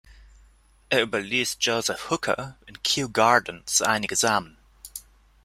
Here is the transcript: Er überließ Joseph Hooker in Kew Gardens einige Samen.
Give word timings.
Er 0.89 1.03
überließ 1.03 1.57
Joseph 1.59 2.09
Hooker 2.09 2.57
in 2.65 2.81
Kew 2.81 3.09
Gardens 3.11 3.83
einige 3.83 4.15
Samen. 4.15 4.57